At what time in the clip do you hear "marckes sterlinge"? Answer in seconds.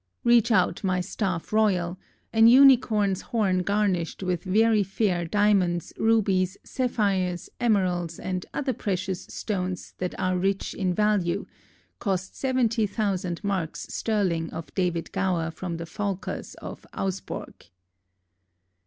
13.43-14.51